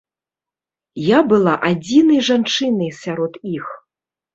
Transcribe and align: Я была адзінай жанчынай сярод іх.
Я 1.09 1.19
была 1.33 1.53
адзінай 1.69 2.19
жанчынай 2.33 2.91
сярод 3.05 3.33
іх. 3.57 3.65